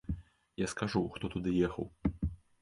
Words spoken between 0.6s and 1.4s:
Я скажу, хто